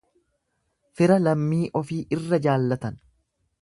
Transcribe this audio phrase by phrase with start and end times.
[1.01, 3.03] Fira lammii ofii irra jaallatan.